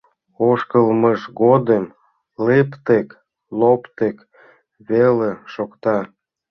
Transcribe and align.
Ошкылмыж 0.49 1.21
годым 1.41 1.85
лыптык-лоптык 2.45 4.17
веле 4.89 5.31
шокта. 5.53 5.97